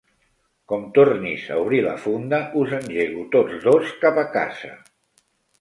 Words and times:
Com 0.71 0.85
tornis 0.95 1.43
a 1.55 1.57
obrir 1.65 1.83
la 1.87 1.93
funda 2.07 2.41
us 2.63 2.75
engego 2.79 3.29
tots 3.37 3.63
dos 3.69 3.95
cap 4.07 4.21
a 4.23 4.29
casa. 4.39 4.75